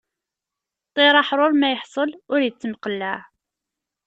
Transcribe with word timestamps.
Ṭṭiṛ 0.87 1.15
aḥṛuṛ 1.21 1.51
ma 1.59 1.67
iḥṣel, 1.73 2.09
ur 2.31 2.39
ittemqellaɛ. 2.43 3.19